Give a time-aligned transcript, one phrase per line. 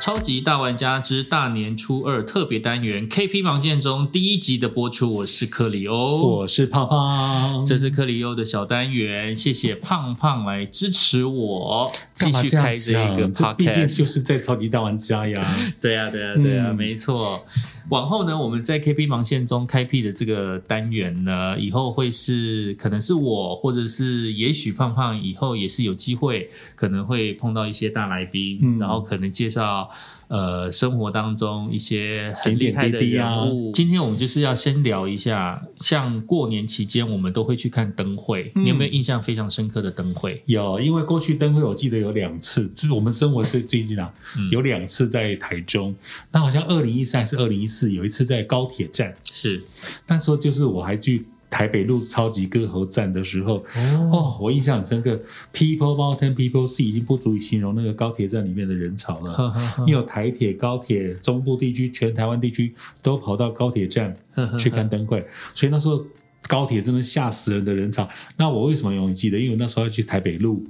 [0.00, 13.88] 超级大玩家之大年初二特别单元 KP 房间中第一集的播出，我是克里欧，我是胖胖，这是克里欧的小单元，谢谢胖胖来支持我继续开这个讲这毕竟。
[13.88, 15.44] 就是在超级大玩家呀。
[15.80, 17.44] 对呀、对呀、对呀、嗯没错。
[17.88, 28.78] 往后呢，我们在 KP 盲线中开辟的这个单元呢，以后会是可能是我，或者是也许胖胖以后也是有机会，可能会碰到一些大来宾，嗯。
[28.80, 29.88] 然后可能介绍
[30.28, 33.44] 呃生活当中一些很点点厉害的滴滴啊。
[33.44, 33.72] 人物。
[33.72, 38.64] 今天我们就是要先聊一下，像过年期间我们都会去看灯会，嗯。
[38.64, 40.42] 你有没有印象非常深刻的灯会？
[40.46, 44.50] 有，因为过去灯会我记得有两次，就是我们生活最最近啊，嗯。
[44.50, 45.94] 有两次在台中，
[46.32, 49.62] 那好像二零一三还是二零一四有一次在高铁站，是。
[50.06, 53.64] 那时候就是我还去台北路超级歌喉站的时候，
[54.12, 55.18] 哦，我印象很深刻
[55.54, 59.32] ，People Mountain People Sea 已经不足以形容那个高铁站里面的人潮了。
[59.32, 64.14] 呵呵呵你有台铁、高铁、中部地区、全台湾地区都跑到高铁站
[64.60, 66.04] 去看灯会，所以那时候
[66.46, 68.06] 高铁真的吓死人的人潮。
[68.36, 69.38] 那我为什么永远记得？
[69.38, 70.62] 因为我那时候要去台北录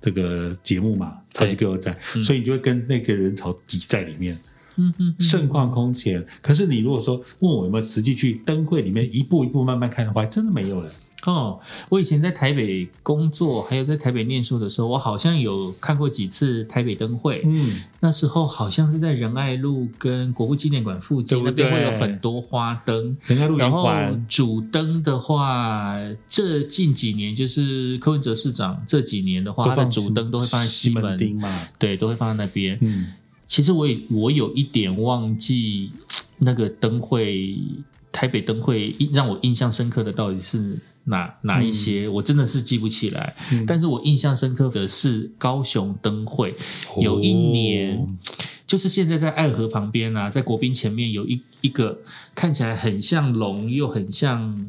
[0.00, 4.36] 这个节目嘛，超级歌喉站，嗯所以你就会跟那个人潮挤在里面。
[4.76, 6.24] 嗯嗯嗯盛况空前。
[6.42, 10.90] 可是你如果说问我有没有实际去灯会里面一步一步慢慢看的话，真的没有了。
[11.26, 11.58] 哦，
[11.88, 17.40] 我以前在台北工作，还有在台北念书的时候，我好像有看过几次台北灯会。
[17.46, 23.16] 嗯，那时候好像是在仁爱路跟国父纪念馆附近，对对那边会有很多花灯。
[23.24, 23.88] 人家录然后，
[24.28, 25.96] 主灯的话，
[26.28, 31.68] 这近几年就是柯文哲市长这几年的话，他的主灯都会放在西西，门町嘛。
[31.78, 32.76] 对，都会放在那边。
[32.82, 33.06] 嗯，
[33.46, 35.90] 其实我也我有一点忘记
[36.38, 37.56] 那个灯会，
[38.10, 43.34] 台北灯会印让我印象深刻的到底是哪哪一些，我真的是记不起来。
[43.52, 43.64] 嗯。
[43.66, 46.54] 但是我印象深刻的是高雄灯会，
[47.00, 48.08] 有一年哦
[48.66, 51.98] 就是现在在爱河旁边啊，在国宾前面有一一个
[52.34, 54.66] 看起来很像龙又很像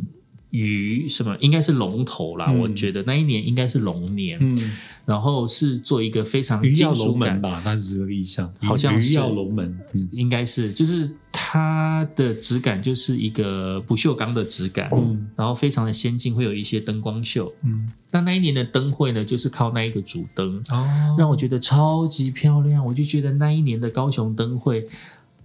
[0.55, 2.59] 鱼，什么应该是龙头啦，嗯。
[2.59, 7.19] 我觉得那一年应该是龙年，嗯，然后是做一个非常鱼跃金属感。
[7.19, 9.09] 龙门吧，那是这个意象，好像是。
[9.09, 9.79] 鱼跃龙门。
[9.93, 10.09] 嗯。
[10.11, 17.53] 应该是，就是它的质感就是一个不锈钢的质感，嗯然后非常的先进，会有一些灯光秀。
[17.63, 22.85] 嗯，那那一年的灯会呢，就是靠那一个主灯，哦，让我觉得超级漂亮。
[22.85, 24.87] 我就觉得那一年的高雄灯会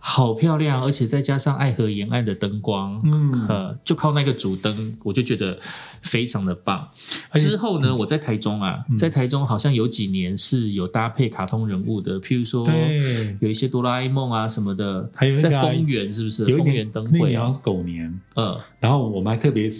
[0.02, 3.46] 好漂亮，而且再加上爱河沿岸的灯光，嗯。
[3.48, 5.58] 呃，就靠那个主灯，我就觉得
[6.00, 6.88] 非常的棒。
[7.34, 8.96] 之后呢，我在台中啊，嗯。
[8.96, 16.46] 在台中好像有几年是有搭配卡通人物的，譬如说对，有一些哆啦 A 梦啊什么的，还有在丰原是不是？
[16.56, 19.70] 丰原灯会啊，那年好像是狗年，嗯，然后我们还特别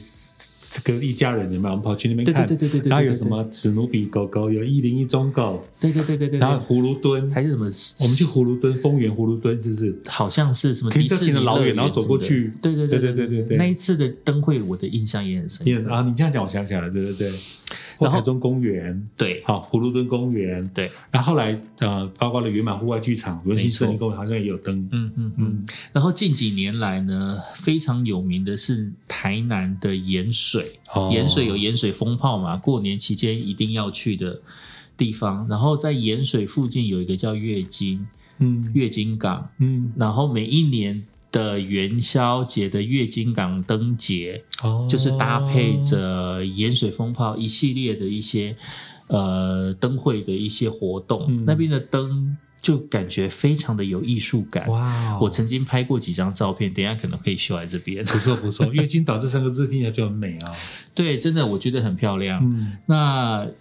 [0.73, 1.69] 这个一家人有没？
[1.69, 2.91] 我们跑去那边看，对对对对对。
[2.91, 6.39] 然后有什么史努比狗狗，有一零一中狗，对对对对对。
[6.39, 7.65] 然后葫芦墩还是什么？
[8.01, 9.99] 我们去葫芦墩，丰源葫芦墩是不是？
[10.07, 12.53] 好像是什么迪士尼老远，然后走过去。
[12.63, 13.57] 对对对对对对。
[13.57, 15.89] 那一次的灯会，我的印象也很深。
[15.89, 17.33] 啊，你这样讲，我想起来了，对对对。
[17.99, 20.91] 然后中公园，对，好葫芦墩公园，对。
[21.11, 24.89] 然后后来呃，包括了圆满户外剧场、文心森林公园，好像也有灯。
[24.91, 25.67] 嗯嗯嗯。
[25.93, 30.60] 然后近几年来呢，非常有名的是台南的盐水。
[30.95, 31.11] 哦。
[31.13, 34.41] 盐水有盐水风炮嘛，过年期间一定要去的
[34.97, 35.47] 地方。
[35.49, 38.07] 然后在盐水附近有一个叫月经
[38.39, 38.71] 嗯。
[38.75, 44.87] 月经港，嗯，然后每一年的元宵节的月经港灯节，哦。
[44.89, 48.57] 就是搭配着盐水风炮一系列的一些
[49.09, 51.45] 呃灯会的一些活动，嗯。
[51.45, 54.69] 那边的灯就感觉非常的有艺术感。
[54.69, 58.05] 哇哦，我曾经拍过几张照片，等一下可能可以秀在这边。
[58.05, 60.53] 不错不错， 月经岛这三个字听起来就很美啊。
[60.95, 62.41] 对，真的我觉得很漂亮。
[62.45, 63.55] 嗯那嗯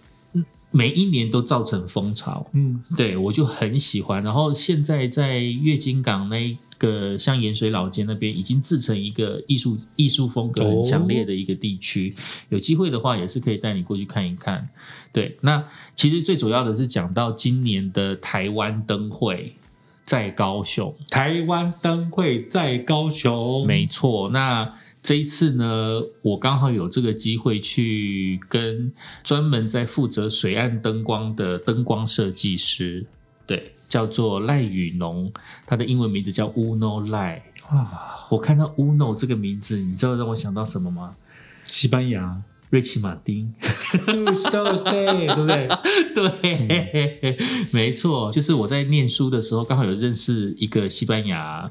[0.70, 4.22] 每一年都造成风潮，嗯对我就很喜欢。
[4.22, 12.14] 然后现在在月经港那个像盐水老街那边，已经自成一个艺术艺术风格很强烈的一个地区。
[12.48, 14.68] 有机会的话，也是可以带你过去看一看。
[15.12, 15.62] 对，那
[15.94, 19.54] 其实最主要的是讲到今年的台湾灯会
[20.04, 28.92] 在高雄，台湾灯会在高雄，没错，那这一次呢，我刚好有这个机会去跟
[29.24, 33.06] 专门在负责水岸灯光的灯光设计师，
[33.46, 35.32] 对，叫做赖宇农，
[35.66, 37.42] 他的英文名字叫 Uno 赖。
[37.68, 41.16] 啊，我看到 Uno 这个名字，你知道让我想到什么吗？
[41.66, 43.54] 西班牙瑞奇马丁
[43.92, 45.68] ，，Dos Dos Day，对不对？
[46.14, 47.38] 对，
[47.72, 51.70] 没错，就是我在念书的时候，刚好有认识一个西班牙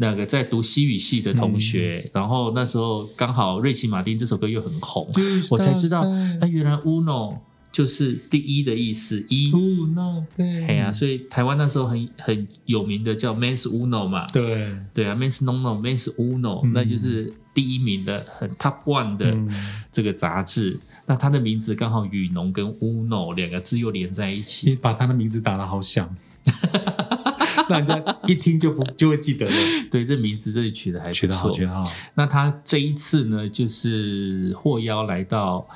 [0.00, 5.10] 那个在读西语系的同学，然后那时候刚好瑞奇马丁这首歌又很红，
[5.50, 6.04] 我才知道，
[6.40, 7.38] 那，原来 Uno。
[7.70, 9.52] 就是第一的意思，一。
[9.52, 16.72] Uno 对，哎呀，所以台湾那时候很很有名的叫 Men's Uno 嘛，对，对啊，Men's Nono、Men's Uno，、嗯。
[16.72, 19.50] 那就是第一名的很 Top One 的嗯。
[19.92, 20.80] 这个杂志。
[21.04, 24.70] 那他的名字刚好雨农跟 Uno 两个字又连在一起。
[24.70, 26.16] 你，把他的名字打得好响，
[27.68, 29.52] 让人家一听就不就会记得了。
[29.90, 31.64] 对，这名字这里取的还不学得好，取。
[31.64, 31.84] 得好。
[32.14, 35.66] 那他这一次呢，就是获邀来到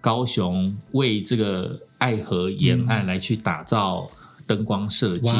[0.00, 4.10] 高雄，为这个爱河沿岸来去打造
[4.46, 5.32] 灯光设计。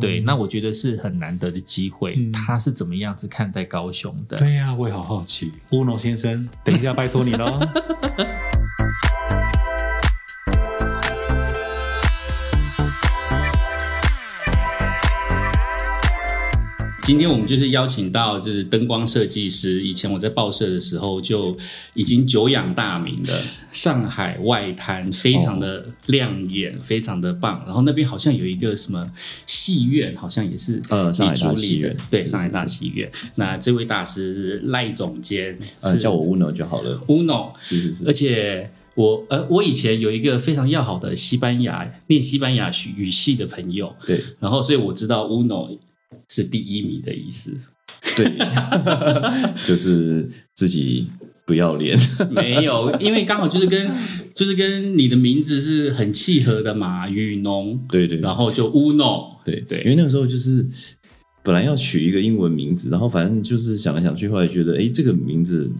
[0.00, 2.14] 对，那我觉得是很难得的机会。
[2.18, 4.36] 嗯他是怎么样子看待高雄的？
[4.38, 5.52] 对呀、我也好好奇。
[5.70, 7.58] 乌龙先生，等一下拜托你喽。
[17.10, 21.56] 今天我们就是邀请到就是灯光设计师，以前我在报社的时候就
[21.92, 23.36] 已经久仰大名的
[23.72, 27.64] 上海外滩，非常的亮眼，非常的棒。
[27.66, 29.10] 然后那边好像有一个什么
[29.44, 33.10] 戏院，好像也是呃上海大戏院对，上海大戏院。
[33.34, 36.96] 那这位大师是赖总监，呃，叫我 Uno 就好了。
[37.08, 45.76] Uno，是是是，而且我呃，我以前有一个非常要好的西班牙念西班牙语语系的朋友，对然后所以我知道 Uno
[46.28, 47.52] 是第一名的意思。
[48.16, 48.38] 对，
[49.64, 51.08] 就是自己
[51.44, 51.98] 不要脸。
[52.30, 53.90] 没有，因为刚好就是跟
[54.34, 60.66] 就是跟你的名字是很契合的嘛，雨农，对对，然后就 Uno，对对因为那个时候就是
[61.42, 65.70] 本来要取一个英文名字，然后反正就是想来想去，后来觉得哎，这个名字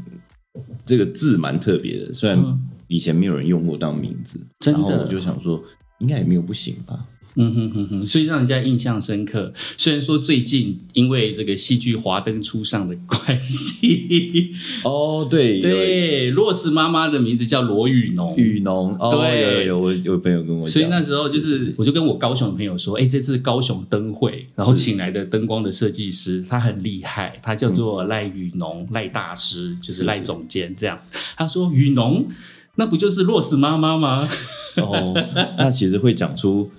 [0.84, 5.62] 这个字蛮特别的，虽然嗯以前没有人用过当名字，真的然后我就想说，
[6.00, 6.98] 应该也没有不行吧。
[7.36, 9.52] 嗯哼哼哼，所以让人家印象深刻。
[9.76, 30.98] 虽然说最近因为这个戏剧《华灯初上》的关系， 哦，对， 对，洛斯妈妈的名字叫罗雨农，雨农，哦，对有有有，我有朋友跟我讲，所以那时候就是是，我就跟我高雄的朋友说，哎，这次高雄灯会，然后请来的灯光的设计师，他很厉害，他叫做赖雨农，赖大师，就是赖总监这样。
[31.36, 32.26] 他说雨农，
[32.74, 34.28] 那不就是洛斯妈妈吗？
[34.76, 35.14] 哦，
[35.56, 36.70] 那其实会讲出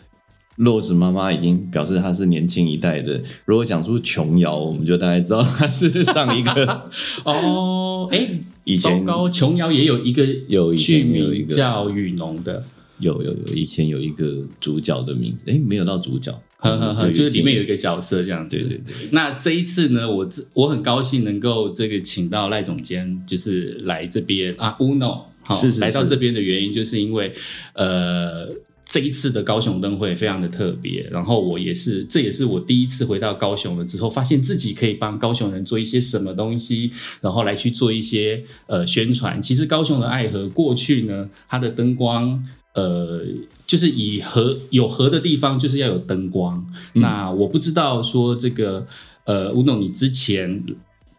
[0.62, 3.20] Rose 妈妈已经表示她是年轻一代的。
[3.46, 6.90] 如果讲出琼瑶，我们就大概知道她是上一个
[7.26, 8.30] 哦，哎，
[8.64, 12.64] 以前糟糕，琼瑶也有一个有剧名叫雨农的，
[13.00, 18.58] 有有有以前有一个主角的名字，哎，没有到主角，呵呵呵，就是里面有一个个角色这样子。
[18.58, 27.34] 对对对，那这一次呢，我自我很高兴能够这个请到赖总监，就是来这边啊，Uno 好是是来到是这边的原因，就是因为
[27.74, 28.48] 呃
[28.92, 36.92] 这一次的高雄灯会非常的特别，然后我也是这也是我第一次回到高雄了之后，发现自己可以帮高雄人做一些什么东西，
[37.22, 39.42] 然后来去做一些呃宣传。
[39.42, 42.44] 其实高雄的爱河过去呢，它的灯光。
[42.74, 43.22] 呃，
[43.68, 46.66] 就是以河有河的地方，就是要有灯光。
[46.94, 48.88] 那我不知道说这个
[49.26, 50.64] 呃，吴总，你之前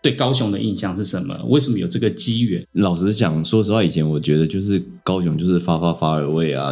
[0.03, 1.35] 对高雄的印象是什么？
[1.49, 2.63] 为什么有这个机缘？
[2.75, 6.69] 老实讲，说实话，以前我觉得就是高雄就是发发发而味啊，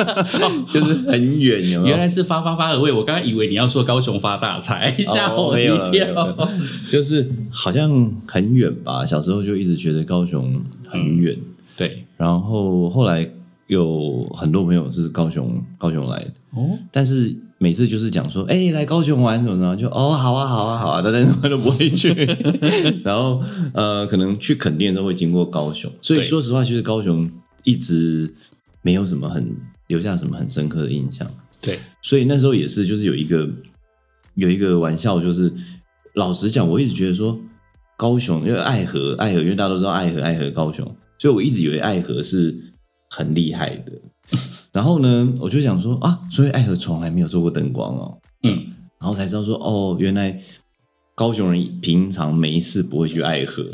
[0.72, 1.96] 就是很远，有没有？
[1.96, 6.06] 原来是发发发而为，我刚刚以为你要说高雄发大财，吓哦我一跳。
[6.12, 6.48] 了
[6.90, 9.04] 就是好像很远吧。
[9.04, 11.36] 小时候就一直觉得高雄很远，
[11.76, 13.28] 对，然后后来
[13.66, 22.14] 有很多朋友是高雄高雄来的，哦，但是每次就是讲说，哎、来高雄玩什么的，就哦，好啊，好啊，好啊，但是我都不会去。
[23.04, 23.42] 然后
[23.74, 27.28] 呃，可能去垦丁的时候会经过高雄，所以对说实话，其实高雄
[27.64, 28.32] 一直
[28.82, 29.44] 没有什么很
[29.88, 31.28] 留下什么很深刻的印象。
[31.60, 33.48] 对，所以那时候也是，就是有一个
[34.34, 35.52] 有一个玩笑，就是
[36.14, 37.36] 老实讲，我一直觉得说
[37.96, 40.86] 高雄，因为爱河，爱河，因为大家都知道爱河，爱河高雄，
[41.18, 42.56] 所以我一直以为爱河是
[43.10, 43.92] 很厉害的。
[44.72, 48.52] 然后呢，我就想说啊，所以爱河从来没有做过灯光哦，嗯，
[49.00, 50.40] 然后才知道说哦，原来
[51.14, 53.64] 高雄人平常没事不会去爱河，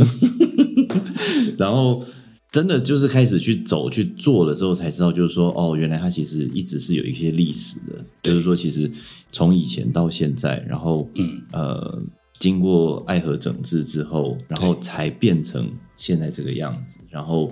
[1.58, 2.04] 然后
[2.52, 8.90] 真的就是开始去走去做了之后，才知道就是说哦，原来它其实一直是有一些历史的，就是说其实
[9.32, 11.40] 从以前到现在，然后嗯。
[11.52, 12.02] 呃，
[12.40, 17.50] 经过爱河整治之后，然后才变成现在这个样子，然后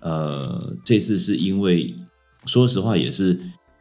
[0.00, 1.94] 呃，这次是因为
[2.46, 3.38] 说实话也是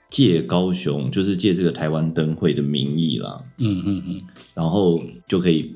[0.09, 4.21] 借高雄，就是借这个台湾灯会的名义啦，嗯嗯嗯，
[4.53, 5.75] 然后就可以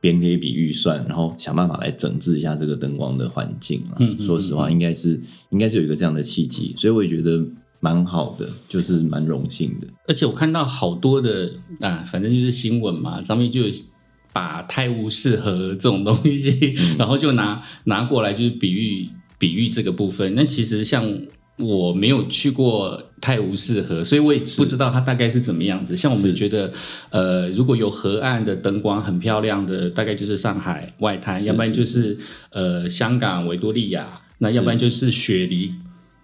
[0.00, 3.96] 编列一笔预算，然后想办法来整治一下这个灯光的环境啦。
[3.98, 7.46] 嗯嗯说实话，应该是应该是有一个这样的契机，所以我也觉得
[7.80, 9.86] 蛮好的，就是蛮荣幸的。
[10.08, 13.62] 而且我看到好多的啊，反正就是新闻嘛，上面就
[14.32, 20.34] 把泰晤士河这种东西， 然后就拿拿过来就是比喻比喻这个部分。
[20.34, 21.06] 那其实像
[21.58, 25.96] 我没有去过泰晤士河，所以我也不知道它大概是怎么样子。
[25.96, 26.72] 像我们觉得，
[27.10, 32.18] 呃，如果有河岸的灯光很漂亮的，大概就是上海外滩，要不然就是
[32.50, 35.72] 呃香港维多利亚，那要不然就是雪梨。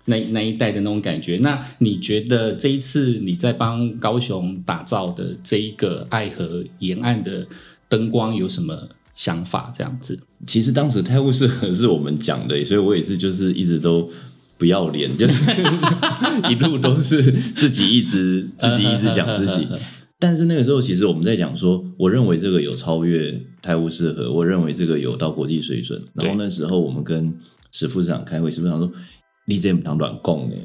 [0.06, 7.46] 那那一带的那种感觉，那你觉得这一次你在帮高雄打造的这一个爱河沿岸的
[7.88, 9.72] 灯光有什么想法？
[9.76, 14.10] 这样子，其实当时泰晤士河是我们讲的，所以我也是就是一直都
[14.60, 15.50] 不要脸，就是
[16.50, 19.66] 一路都是自己一直自己一直讲自己。
[20.18, 25.98] 但是那个时候，其实我们在讲说，我认为这个有超越泰晤士河，我认为这个有到国际水准。
[26.12, 27.32] 然后那时候我们跟
[27.72, 28.92] 史副市长开会，史副市长说
[29.48, 30.56] ：“你这不当软供呢？”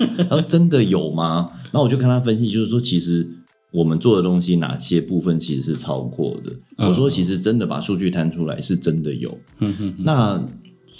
[0.30, 3.28] 他说：“真的有吗？”然后我就跟他分析，就是说，其实
[3.72, 6.52] 我们做的东西哪些部分其实是超过的。
[6.76, 9.36] 我说，其实真的把数据摊出来，是真的有。
[9.58, 10.40] 嗯哼，那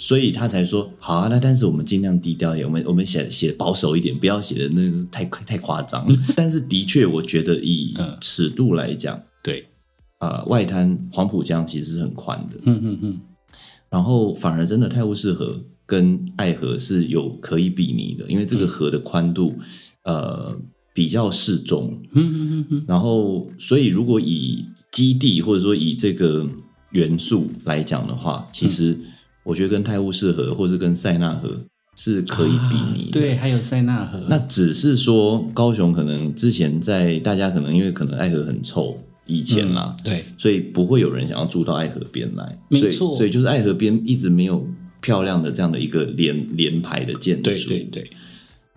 [0.01, 6.07] 所以他才说好啊，那但是我们尽量低调一点，我们我们写写保守一点，不要写的那个太太夸张。
[6.35, 8.17] 但是的确，我觉得以嗯。
[8.19, 9.67] 尺度来讲，对，
[10.19, 13.21] 呃，外滩黄浦江其实是很宽的，嗯嗯嗯，
[13.91, 19.53] 然后反而真的泰晤士河跟爱河是有可以比拟的，因为这个河的宽度，
[20.03, 20.57] 呃，
[20.95, 26.47] 比较适中，嗯嗯嗯嗯，然后，所以如果以基地或者说以这个
[26.91, 28.99] 元素来讲的话，其实
[29.43, 31.49] 我觉得跟泰晤士河或是跟塞纳河
[31.95, 33.19] 是可以比拟的。
[33.19, 43.13] 对，还有塞纳河，那只是说高雄可能之前在大家可能因为可能爱河很臭，以前啦，对，所以不会有人想要住到爱河边来，没错。
[43.15, 44.65] 所以就是爱河边一直没有
[45.01, 47.43] 漂亮的这样的一个连连排的建筑。
[47.43, 48.09] 对对对，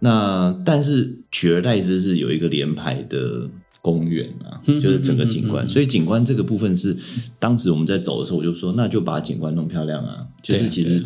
[0.00, 3.48] 那但是取而代之是有一个连排的
[3.84, 6.96] 公园啊，嗯就是整个景观，所以景观这个部分是
[7.38, 11.04] 当时我们在走的时候，我就说那就把景观弄漂亮啊，就是其实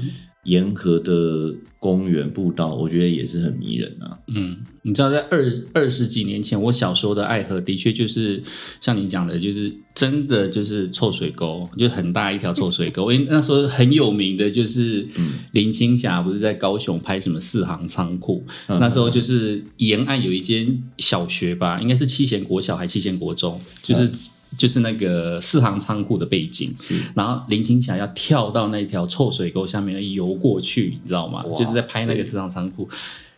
[0.49, 4.19] 沿河的公园步道，我觉得也是很迷人啊。
[4.29, 8.43] 嗯，你知道，在二二十几年前，我小时候的爱河的确就是
[8.81, 13.13] 像你讲的，就是真的就是臭水沟，就很大一条臭水沟。
[13.13, 15.07] 因为那时候很有名的就是
[15.53, 24.11] 林青霞不是在高雄拍什么四行仓库，嗯那时候就是沿岸有一间小学吧，应该是七贤国小还七贤国中，就是。
[24.57, 26.75] 就是那个四行仓库的背景，
[27.15, 31.45] 然后林青霞要跳到那条臭水沟下面游过去，你知道吗？
[31.57, 32.89] 就是在拍那个四行仓库，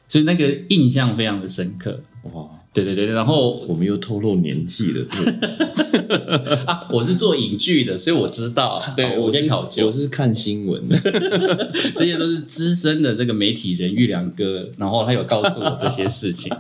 [0.09, 2.01] 所以那个印象非常的深刻。
[2.33, 5.05] 哇，对对对，然后我们又透露年纪了。
[6.67, 10.97] 啊，我是做影剧的，所以我知道，对我可以是考究我，是看新闻的。
[11.95, 16.53] 这些都是资深的这个媒体人玉良哥，然后他有告诉我这些事情，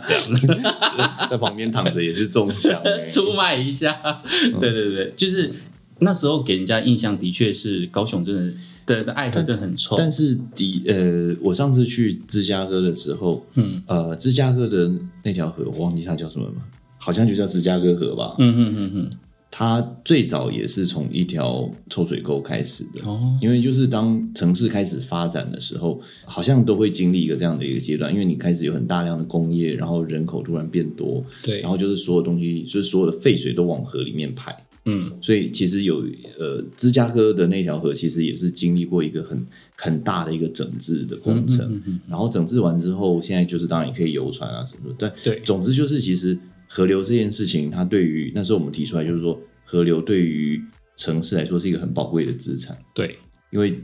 [1.31, 3.05] 在旁边躺着也是中枪、欸。
[3.07, 4.21] 出卖一下。
[4.59, 5.53] 对对对，就是
[6.01, 8.53] 那时候给人家印象的确是高雄真的
[8.99, 14.91] 的的爱河真的很臭，但是的呃，我上次去芝加哥的时候，嗯呃，芝加哥的
[15.23, 16.55] 那条河，我忘记它叫什么了，
[16.99, 18.35] 好像就叫芝加哥河吧。
[18.39, 19.11] 嗯嗯嗯嗯，
[19.51, 23.01] 它最早也是从一条臭水沟开始的。
[23.09, 35.11] 哦，因为就是当城市开始发展的时候，好像都会经历一个这样的一个阶段，因为你开始有很大量的工业，然后人口突然变多，对然，后就是所有东西，就是所有的废水都往河里面排，嗯。
[35.21, 36.07] 所以其实有
[36.39, 39.47] 呃，芝加哥的那条河其实也是经历过一个很
[39.77, 45.41] 很大的一个整治的工程，嗯嗯然后整治完之后，现在就是当然也可以游船啊什么的，但对。
[45.41, 50.63] 总之就是其实河流这件事情，它对于那时候我们提出来就是说，河流对于
[50.97, 53.17] 城市来说是一个很宝贵的资产，对，
[53.51, 53.79] 因为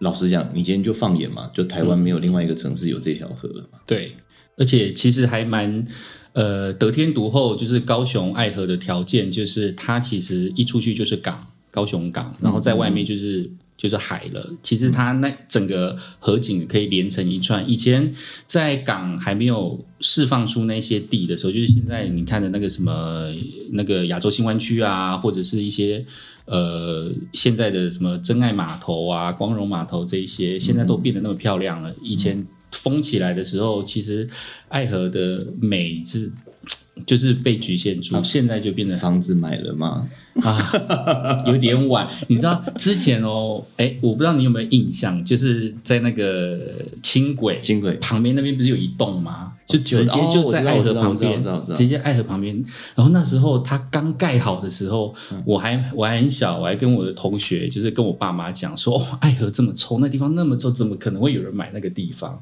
[0.00, 4.12] 老实讲，你今天就放眼嘛，就台湾没有另外一个城市有这条河了嘛，对，
[4.56, 5.86] 而且其实还蛮
[6.34, 13.50] 呃得天独厚，就是高雄爱河的条件，就是它其实一出去就是港，高雄港，然后在外面就是。
[13.76, 17.68] 就是海了，其实它那整个河景可以连成一串。
[17.68, 18.14] 以前
[18.46, 23.34] 在港还没有释放出那些地的时候，就是现在你看的那个什么
[23.72, 26.06] 那个亚洲新湾区啊，或者是一些
[26.44, 31.92] 呃现在的什么真爱码头啊、光荣码头这一些，现在都变得那么漂亮了。
[32.00, 34.28] 以前封起来的时候，其实
[34.68, 36.30] 爱河的美是
[37.04, 40.08] 就是被局限住，现在就变成房子买了吗？
[40.42, 42.08] 啊， 有点晚。
[42.28, 46.60] 你知道之前哦，哎，我不知道你有没有印象，就是在那个
[47.02, 49.53] 轻轨轻轨旁边那边不是有一栋吗？
[49.66, 51.40] 就直接哦就在爱河旁边
[51.74, 52.54] 直接爱河旁边。
[52.94, 62.40] 然后那时候它刚盖好的时候，嗯我还我还很小，我还跟我的同学，就是跟我爸妈讲说，哦，爱河这么臭，那地方那么臭，怎么可能会有人买那个地方？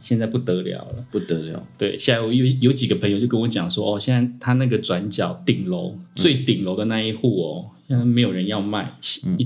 [0.00, 1.04] 现在不得了了。
[1.12, 8.92] 不得了，对，现在我有有几个朋友就跟我讲说，哦，现在他那个转角顶楼、最顶楼的那一户哦，现在没有人要卖，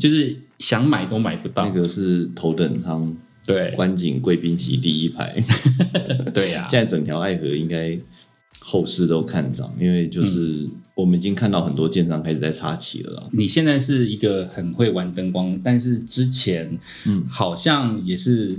[0.01, 1.67] 就是想买都买不到。
[1.67, 3.15] 那个是头等舱
[3.47, 5.43] 对观景贵宾席第一排。
[6.35, 7.99] 对呀、现在整条爱河应该
[8.61, 13.29] 后市都看涨，因为就是我们已经看到很多建商开始在插旗了啦。
[13.33, 18.59] 你现在是一个很会玩灯光，但是之前嗯好像也是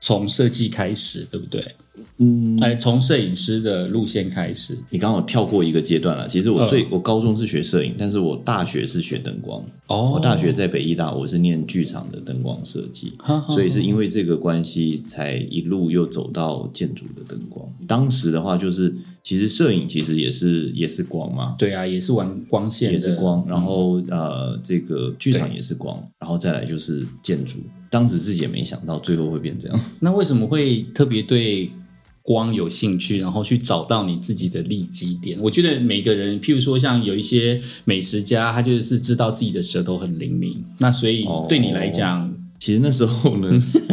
[0.00, 1.64] 从设计开始，对不对？
[2.16, 4.76] 嗯，哎，从摄影师的路线开始。
[4.88, 6.26] 你刚好跳过一个阶段了。
[6.26, 9.62] 其实我最、嗯我高中是学摄影，但是我大学是学灯光。
[9.86, 17.66] 哦我大学在北艺大，我是念剧场的灯光设计，哈哈所以是因为这个关系，才一路又走到建筑的灯光。
[17.86, 27.58] 当时的话，就是其实摄影其实也是也是光嘛，对啊，也是玩光线，也是光，然嗯后呃，这个剧场也是光，然后再来就是建筑。
[27.90, 29.80] 当时自己也没想到最后会变这样。
[30.00, 31.70] 那为什么会特别对
[32.22, 35.38] 光有兴趣，然后去找到你自己的利基点？
[35.40, 43.48] 我觉得每个人，譬如说像有一些美食家，他就是知道自己的舌头很灵敏，那所以哦对你来讲，其实那时候呢，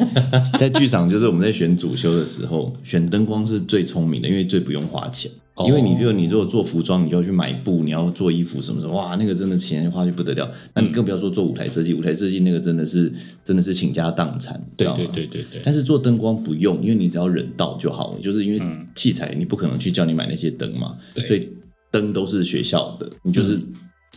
[0.59, 5.31] 在剧场就是我们在选主修的时候，选灯光是最聪明的，因为最不用花钱。
[5.55, 5.65] 哦。
[5.65, 10.51] 因为你就你如果做服装，你就要去买布，你要做衣服什么什么，哇，那个真的钱花去不得了。
[10.75, 18.85] 那你更不要说做舞台设计，舞台设计那个真的是真的是倾家荡产，对对对对对，但是做灯光不用，因为你只要人到就好了，就是因为嗯。
[18.93, 21.25] 器材你不可能去叫你买那些灯嘛，对。
[21.25, 21.47] 所以
[21.89, 23.57] 灯都是学校的，你就是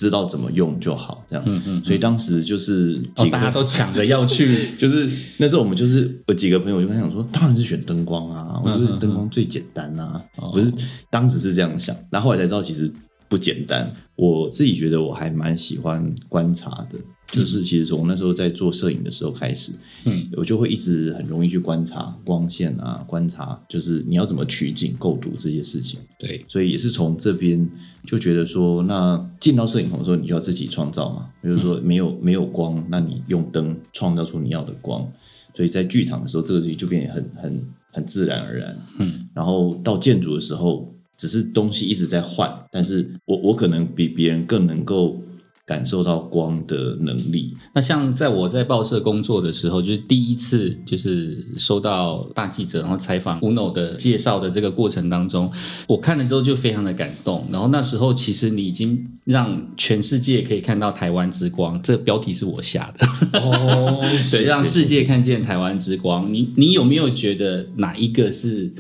[0.01, 1.45] 知道怎么用就好，这样。
[1.47, 10.51] 嗯嗯，所以当时就是哦，大家都抢着要去， 就是那时候我们就是有几个朋友就跟他讲说，当然是选灯光啊，我嗯觉得灯光最简单啊，哦。
[10.53, 10.73] 不是
[11.11, 12.91] 当时是这样想，然后后来才知道其实
[13.29, 13.93] 不简单。
[14.17, 16.99] 我自己觉得我还蛮喜欢观察的，
[17.33, 19.73] 就是其实从那时候在做摄影的时候开始，
[20.05, 26.01] 嗯，我就会一直很容易去观察光线啊，观察就是你要怎么取景、构图这些事情。
[26.19, 27.69] 对，所以也是从这边
[28.05, 31.31] 就觉得说，那进到摄影棚的时候，你就要自己创造嘛。
[31.41, 35.07] 比如说没有没有光，那你用灯创造出你要的光。
[35.55, 38.77] 所以在剧场的时候，这个东西就变得很很很自然而然。
[38.99, 45.21] 嗯，然后到建筑的时候，只是东西一直在换，但是我我可能比别人更能够
[45.71, 47.57] 感受到光的能力。
[47.73, 55.49] 那像在我在报社工作的时候，就是第一次就是收到大记者然后采访 Uno 的介绍的这个过程当中，
[55.87, 57.47] 我看了之后就非常的感动。
[57.53, 63.39] 然后那时候其实你已经让全世界可以看到台湾之光，这个标题是我下的。
[63.39, 64.03] 哦，
[64.33, 66.33] 对，让世界看见台湾之光。
[66.33, 68.73] 你你有没有觉得哪一个是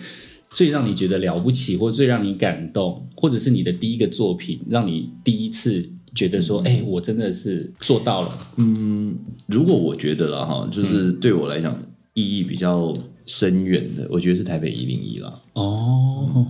[0.50, 8.38] 最让你觉得了不起，或最让你感动，或者是你的第一个作品，让你第一次觉得说，哎、我真的是做到了。
[8.57, 11.77] 嗯，如果我觉得了哈，就是对我来讲
[12.14, 12.92] 意义比较
[13.27, 15.40] 深远的，我觉得是台北一零一啦。
[15.53, 16.46] 哦，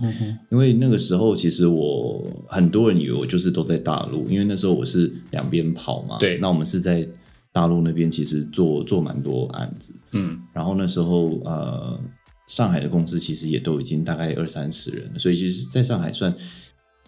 [0.49, 6.17] 因为那个时候，其实我很多人以为我就是都在大陆，因为那时候我是两边跑嘛。
[6.17, 7.07] 对那我们是在
[7.51, 9.93] 大陆那边，其实做做蛮多案子。
[10.13, 11.99] 嗯，然后那时候呃，
[12.47, 16.33] 上海的公司其实也都已经大概二三十人了，所以其实在上海算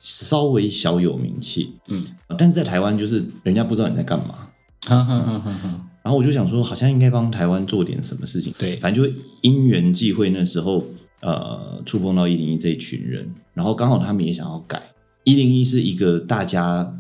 [0.04, 1.74] 稍微小有名气。
[1.88, 2.06] 嗯，
[2.38, 4.50] 但是在台湾就是人家不知道你在干嘛。
[4.86, 5.70] 哈哈哈哈哈，
[6.04, 8.54] 然后我就想说，好像应该帮台湾做点什么事情。
[8.60, 9.10] 对反正就
[9.42, 10.84] 因缘际会，那时候
[11.22, 14.84] 呃触碰到一零一这一群人，然后刚好他们也想要改。
[15.24, 16.94] 一零一是一个大家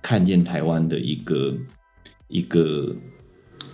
[0.00, 1.52] 看见台湾的一个
[2.28, 2.94] 一个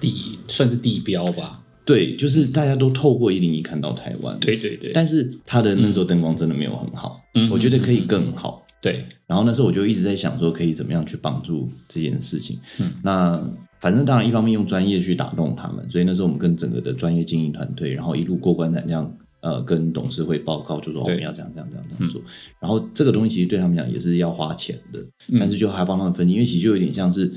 [0.00, 1.62] 地算是地标吧。
[1.84, 8.62] 对，就是大家都透过一零一看到台湾。，对对对，但是它的那时候灯光真的没有很好，嗯我觉得可以更好。
[8.80, 12.58] 对，然后那时候我就一直在想说，可以怎么样去帮助这件事情。
[12.78, 13.38] 嗯，那
[13.78, 22.22] 反正当然一方面用专业去打动他们，所以那时候我们跟整个的专业经营团队，然后一路过关斩将，呃，跟董事会报告，就说、哦、我们要这样这样这样这样做。
[22.58, 27.30] 然后这个东西其实对他们讲也是要花钱的，嗯但是就还帮他们分析，因为其实就有点像是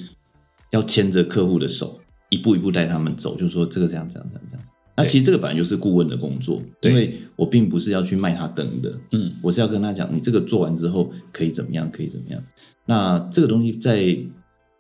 [0.72, 4.63] 要牵着客户的手，一步一步带他们走，就说这个这样这样这样这样。
[4.96, 6.92] 那其实这个本来就是顾问的工作，对。
[6.92, 9.32] 因为我并不是要去卖他灯的，嗯。
[9.42, 12.44] 我是要跟他讲，你这个做完之后可以怎么样，可以怎么样。
[12.86, 14.18] 那这个东西在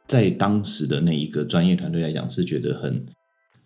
[0.05, 3.05] 在当时的那一个专业团队来讲，是觉得很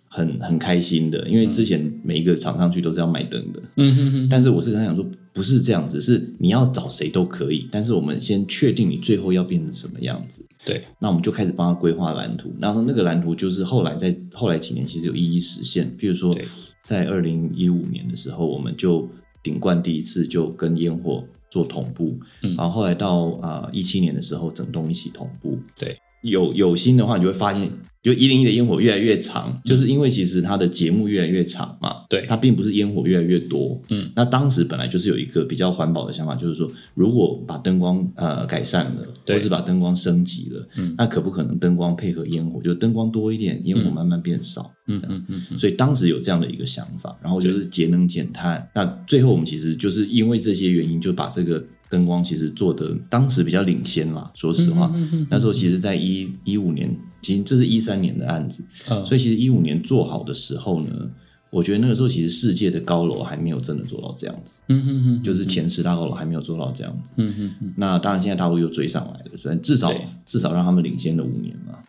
[0.08, 5.06] 很很开心的，因为之前每一个厂商去都是要卖灯的，嗯哼哼，但是我是跟他讲说，
[5.38, 10.44] 不是这样子，是你要找谁都可以，但是我们先确定你最后要变成什么样子。
[10.66, 16.36] 对，那我们就开始帮他规划蓝图，然后那个蓝图就是后来在后来几年其实有一一实现，譬如说
[16.82, 19.08] 在二零一五年的时候，我们就
[19.44, 22.56] 顶冠第一次就跟烟火做同步，嗯。
[22.56, 27.72] 然后后来到啊一七年的时候，整栋一起同步，对，有有心的话，你就会发现，
[28.04, 31.96] 就一零一的烟火越来越长，就是因为其实它的节目越来越长嘛。
[32.10, 33.82] 对它并不是烟火越来越多。
[33.90, 44.72] 嗯，那当时本来就是有一个比较环保的想法，就是说，如果把灯光呃改善了，对或是把灯光升级了，嗯那可不可能灯光配合烟火，就灯光多一点，烟火慢慢变少？
[44.88, 48.66] 嗯嗯嗯嗯，所以当时有这样的一个想法，然后就是节能减碳。
[48.74, 54.32] 那最后我们其实就是因为这些原因，就把这个灯光其实做的当时比较领先嘛。
[54.34, 54.94] 说实话，
[55.30, 59.06] 那时候其实在一一五年，其实这是一三年的案子，嗯。
[59.06, 61.10] 所以其实一五年做好的时候呢，
[61.50, 67.14] 我觉得那个时候其实世界的高楼还没有真的做到这样子，嗯嗯嗯，就是前十大高楼还没有做到这样子。
[67.16, 69.92] 嗯嗯嗯，那当然，现在大陆又追上来了，所以至少
[70.26, 71.80] 至少让他们领先了五年嘛。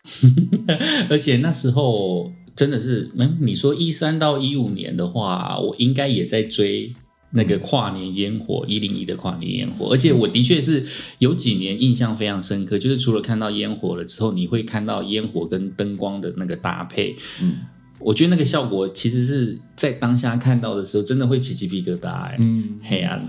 [1.11, 6.93] 而且那时候真的是，嗯，你说一三到一五年的话，我应该也在追
[7.31, 10.87] 那个跨年烟火，一零一的跨年烟火，而且我的确是
[11.19, 17.57] 有几年印象非常深刻，就是除了看到烟火了之后，你会看到烟火跟灯光的那个搭配，嗯。
[18.01, 22.79] 我觉得那个效果其实是在当下看到的时候，真的会起鸡皮疙瘩、欸，嗯。
[22.81, 23.21] 嘿啊，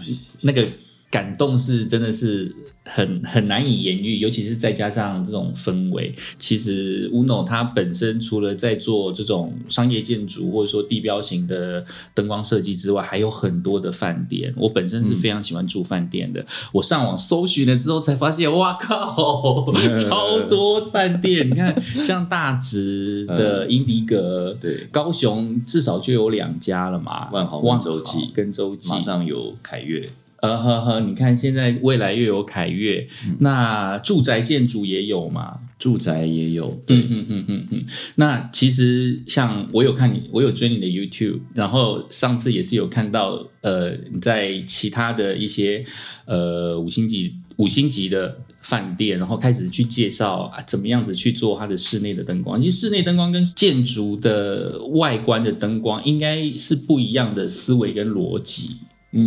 [0.41, 0.63] 那个
[1.11, 6.13] 感动是真的是很很难以言喻，尤其是再加上这种氛围。
[6.37, 14.53] 其实 Uno 它本身除了在做这种商业建筑或者说地标型的灯光设计之外，还有很多的饭店。
[14.55, 21.45] 我本身是非常喜欢住饭店的，我上网搜寻了之后才发现，哇靠，超多饭店！
[21.49, 24.87] 你看，像大直的英迪格，对。
[24.91, 30.07] 高雄至少就有两家了嘛，万豪洲际跟洲际，马上有凯悦，
[30.41, 33.07] 呃呵呵，你看现在未来又有凯悦，
[33.39, 35.59] 那住宅建筑也有嘛？
[35.77, 37.81] 住宅也有，嗯嗯嗯嗯嗯。
[38.15, 45.85] 那其实像我有看你，我有追你的 YouTube，然后上次也是有看到，呃，你在其他的一些
[46.25, 52.61] 呃五星级五星级的饭店，然后开始去介绍啊怎么样子去做它的室内的灯光。
[52.61, 58.75] 其实室内灯光跟建筑的外观的灯光应该是不一样的思维跟逻辑，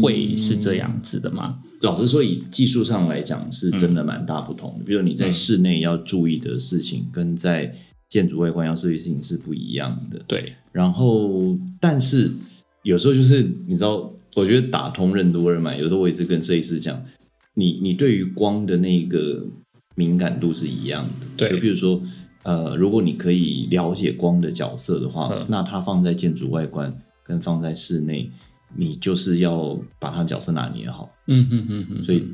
[0.01, 1.59] 会是这样子的吗？
[1.81, 4.85] 老实说，以技术上来讲，是真的蛮大不同的。
[4.85, 7.75] 比如你在室内要注意的事情，跟在
[8.09, 10.21] 建筑外观要注意的事情是不一样的。
[10.29, 12.31] 对，然后，但是
[12.83, 15.77] 有时候就是你知道，我觉得打通任督二脉。
[15.79, 17.03] 有时候我也是跟设计师讲，
[17.55, 19.45] 你你对于光的那个
[19.97, 21.27] 敏感度是一样的。
[21.37, 22.01] 对就比如说，
[22.45, 28.31] 呃，如果你可以了解光的角色的话，嗯那它放在建筑外观跟放在室内，
[28.76, 31.11] 你就是要把他角色拿捏好。
[31.26, 32.26] 嗯嗯嗯嗯，所以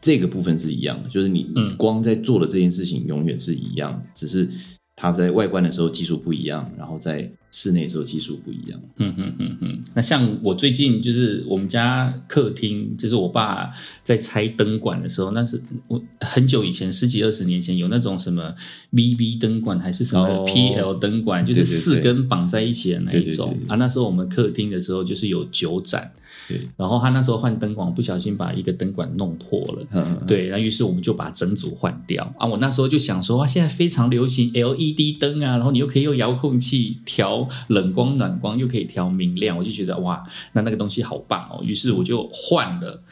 [0.00, 4.48] 这个部分是一样的，就是你嗯光在做的这件事情永远是一样，只是
[4.94, 8.80] 他在外观的时候技术不一样，然后在室内的时候技术不一样。
[8.96, 13.70] 嗯嗯嗯嗯，那像我最近就是我们家客厅，就是我爸
[14.02, 18.54] 在拆灯管的时候，那是我很久以前十几二十年前有那种什么
[18.92, 23.76] VB 灯管还是什么哦 PL 灯管，就是四根绑在一起的那一种啊。
[23.76, 26.12] 那时候我们客厅的时候就是有九盏，
[26.48, 29.86] 对，然后他那时候换灯管，不小心把一个灯管弄破了。
[29.92, 32.46] 嗯，对，那于是我们就把整组换掉啊！
[32.46, 37.35] 我那时候就想说，哇，现在非常流行 LED 灯啊，然后你又可以用遥控器调
[37.68, 40.22] 冷光、暖光，又可以调明亮，我就觉得哇，
[40.52, 41.62] 那那个东西好棒哦！
[41.64, 43.02] 于是我就换了。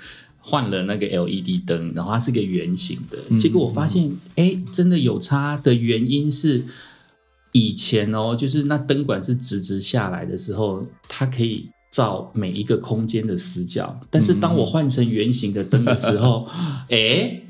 [0.47, 6.63] 换了那个 LED 灯，然后它是个圆形的，结果我发现，哎、真的有差的原因是，
[7.53, 16.47] 以前哦，就是那灯管是直直下来的时候，它可以照每一个空间的死角，但是当我换成圆形的灯的时候，
[16.93, 17.41] 哎、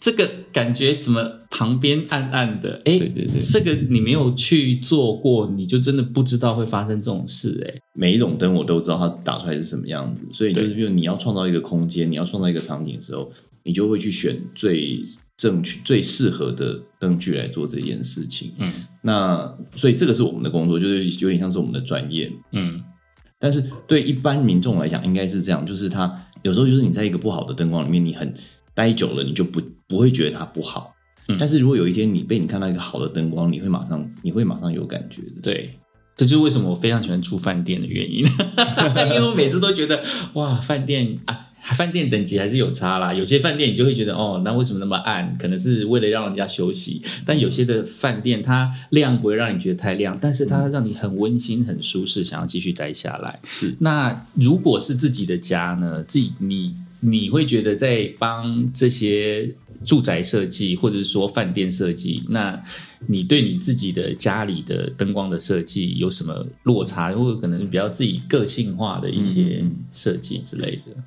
[0.00, 2.80] 这个感觉怎么旁边暗暗的？
[2.86, 13.30] 哎，对对对这个你没有去做过，你就真的不知道会发生这种事、哎，每一种灯我都知道它打出来是什么样子，所以就是比如你要创造一个空间，你要创造一个场景的时候，
[13.62, 15.04] 你就会去选最
[15.36, 18.52] 正确、最适合的灯具来做这件事情。
[18.58, 22.32] 嗯那所以这个是我们的工作，就是有点像是我们的专业。
[22.52, 22.82] 嗯
[23.38, 28.32] 但是对一般民众来讲，应该是这样，就是他有时候就是你在一个不好的灯光里面，你很
[28.74, 30.94] 待久了，你就不不会觉得它不好。
[31.28, 35.42] 嗯但是如果有一天你被你看到一个好的灯光，你会马上你会马上有感觉的。
[35.42, 35.70] 对。
[36.16, 38.18] 这就是为什么我非常喜欢住饭店的原因，
[39.14, 40.04] 因为我每次都觉得
[40.34, 43.14] 哇，饭店啊，饭店等级还是有差啦。
[43.14, 45.34] 有些饭店你就会觉得哦，那为什么那么暗？
[45.38, 47.00] 可能是为了让人家休息。
[47.24, 53.38] 但有些的饭店它亮不会让你觉得太亮，但是它让你很温馨、很舒适，想要继续待下来。
[53.44, 56.02] 是那如果是自己的家呢？
[56.02, 59.52] 自己你你会觉得在帮这些
[59.84, 62.62] 住宅设计，或者是说饭店设计，那
[63.06, 71.02] 你对你自己的家里的灯光的设计有什么落差，或者可能比较自己个性化的一些设计之类的？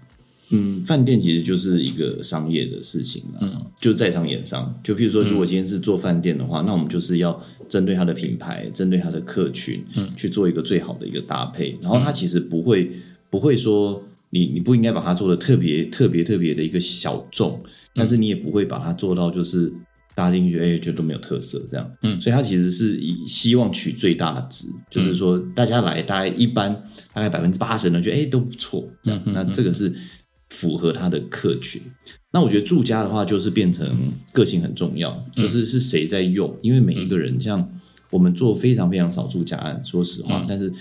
[0.55, 4.71] 嗯，饭店其实就是一个商业的事情嘛，嗯就在商言商。
[4.83, 11.75] 就譬如说，如果今天是做饭店的话，那我们就是要针对它的品牌，针对它的客群，嗯去做一个最好的一个搭配。
[11.81, 12.91] 然后它其实不会
[13.31, 19.71] 不会说你你不应该把它做的特别特别特别的一个小众，但是你也不会把它做到就是
[20.15, 21.87] 大家进去哎觉得都没有特色这样。
[22.01, 26.73] 嗯所以它其实是以希望取最大值，就是说大家来大概一般
[27.13, 29.93] 大概百分之八十呢觉得哎都不错这样，那这个是
[30.49, 31.79] 符合他的客群。
[32.31, 37.71] 那我觉得住家的话，就是变成个性很重要，嗯就是是谁在用，因为每一个人像
[38.09, 40.73] 我们做非常非常少住家案，说实话，嗯但是。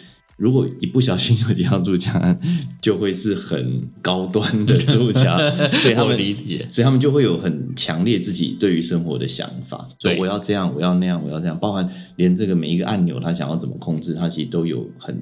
[0.42, 2.36] 如果一不小心有几套住家案，
[2.80, 5.38] 就会是很高端的住家，
[5.80, 15.16] 所以他们理解，所以他们就会有很强烈自己对于生活的想法，说对我要这样，我要那样，我要这样，包含连这个每一个按钮，他想要怎么控制，他其实都有很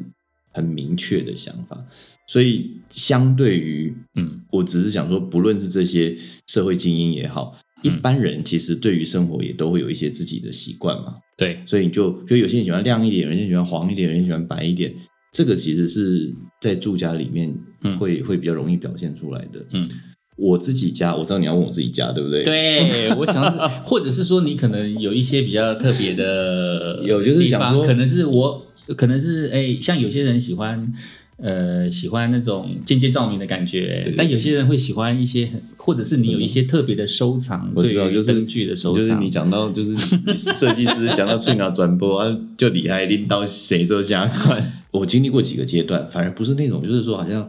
[0.54, 1.76] 很明确的想法。
[2.26, 11.16] 所以相对于，嗯，我只是想说，不论是这些社会精英也好，一般人其实对于生活也都会有一些自己的习惯嘛。
[11.36, 14.94] 对，所以你就就有些人喜欢亮一点，有些人喜欢黄一点，有些人喜欢白一点。
[15.32, 19.64] 这个其实是在住家里面嗯会、会比较容易表现出来的。
[19.72, 19.88] 嗯，
[20.36, 28.66] 我自己家，我知道你要问我自己家，对不对？，对，我想是，或者是说你可能有一些比较特别的有就是想说可能是我，
[28.96, 30.92] 可能是哎，像有些人喜欢。
[31.42, 44.72] 呃，喜欢那种间接照明的感觉，对但有些人会喜欢一些很，或者是你有一些特别的收藏，我知道，对于就是灯具的收藏，就是你讲到就是你 设计师讲到去哪转播啊，就厉害，拎到谁都想看。
[44.92, 47.48] 我经历过几个阶段，反而不是那种就是说好像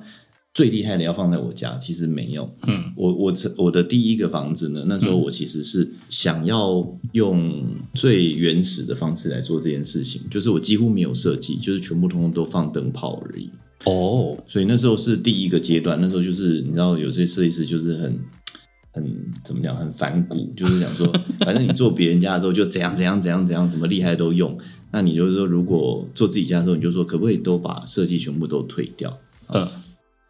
[0.54, 2.50] 最厉害的要放在我家，其实没有。
[2.68, 13.50] 嗯我我我的第一个房子呢，那时候我其实是想要用最原始的方式来做这件事情，就是我几乎没有设计，就是全部通通都放灯泡而已。
[13.86, 18.20] 哦，所以那时候是第一个阶段，那时候就是你知道有些设计师就是很
[18.94, 19.04] 很
[19.44, 24.58] 怎么讲，很反骨，就是想说， 反正你做别人家的时候就怎样怎样怎样怎样，怎么厉害都用。
[24.92, 29.18] 那你就是说，如果做自己家的时候，你就说可不可以都把设计全部都退掉？
[29.48, 29.68] 嗯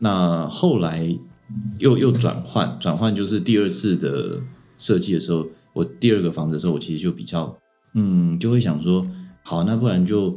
[0.03, 1.15] 那后来
[1.77, 4.39] 又又转换，转换就是第二次的
[4.77, 7.55] 设计的时候，我第二个房子的时候，我其实就比较
[7.93, 9.05] 嗯，就会想说，
[9.43, 10.35] 好，那不然就，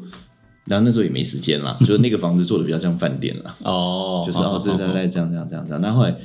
[0.66, 5.80] 然后那时候也没时间啦， 就那个房子做的比较像饭店啦，哦， 就是哦，这大概这样这样这样这样。
[5.80, 6.16] 那后来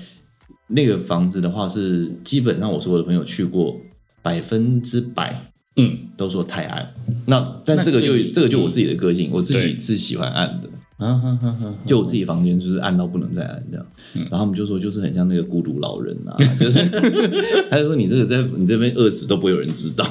[0.68, 3.76] 那个房子的话是基本上我所有的朋友去过，
[4.22, 5.42] 百分之百
[5.76, 6.94] 嗯都说太暗。
[7.26, 10.70] 那但那这个就这个就我自己的个性，我自己是喜欢暗的。
[11.02, 16.80] 嗯哼哼哼，就我自己房间就是暗到不能再暗这样，嗯然后他们就说就是很像那个孤独老人啊，就是
[17.72, 20.06] 他就说你这个在你这边饿死都不会有人知道。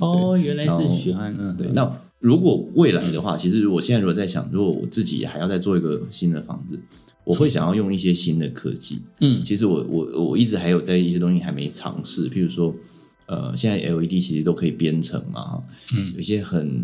[0.00, 6.78] 哦，原来是喜欢，嗯，对，那如果未来的话，其实我现在如果在想，如果我自己还要再做一个新的房子，
[7.24, 9.00] 我会想要用一些新的科技。
[9.20, 9.42] 嗯。
[9.44, 12.74] 其实我我我一直还有在一些东西还没尝试，譬如说，
[13.26, 16.12] 呃，现在 LED 其实都可以编程嘛，哈，嗯。
[16.14, 16.82] 有一些很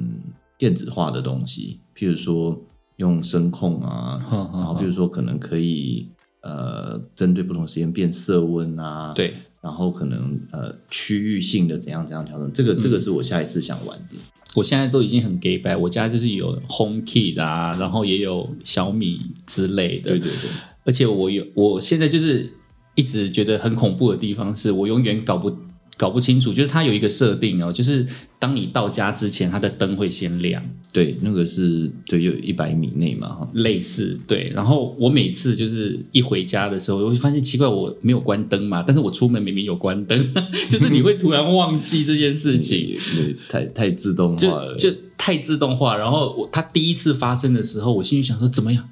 [0.59, 2.59] 电子化的东西，譬如说
[2.96, 6.09] 用声控啊，然后譬如说可能可以
[6.42, 9.35] 呃针对不同时间变色温啊，，对，
[9.66, 14.16] 然后可能呃区域性的怎样怎样调整，这个这个是我下一次想玩的。
[14.55, 20.50] 我现在都已经很 gay 白，我家就是有 Home Kit 啊，然后也有小米之类的，对对对，
[20.85, 22.48] 而且我有，我现在就是
[22.94, 25.50] 一直觉得很恐怖的地方是，我永远搞不
[25.96, 28.06] 搞不清楚，就是它有一个设定哦，就是
[28.38, 34.52] 当你到家之前，它的灯会先亮，对，那个是对，有一百米内嘛，哈，类似对。
[34.54, 40.18] 然后我每次就是一回家的时候，我就发现奇怪，我没有关灯嘛，但是我出门明明有关灯，
[40.68, 42.98] 就是你会突然忘记这件事情。
[43.16, 45.96] 对，太太自动化了，就就太自动化。
[45.96, 48.87] 然后我它第一次发生的时候，我心里想说怎么样？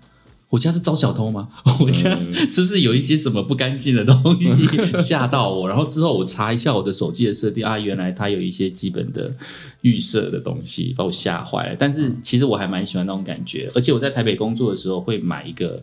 [0.55, 1.49] 我家是招小偷吗？
[1.83, 2.17] 我家
[2.49, 4.65] 是不是有一些什么不干净的东西
[5.03, 5.67] 吓到我？
[5.69, 9.35] 然后之后我查一下我的手机的设定啊，原来它有一些基本的
[9.81, 11.77] 预设的东西，把我吓坏了。
[11.77, 15.83] 但是其实我还蛮喜欢那种感觉，而且我在台北工作的时候会买一个